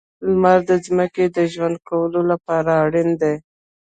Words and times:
•لمر 0.29 0.59
د 0.69 0.71
ځمکې 0.85 1.25
د 1.35 1.37
ژوند 1.53 1.77
کولو 1.87 2.21
لپاره 2.31 2.71
اړین 2.85 3.09
دی. 3.21 3.35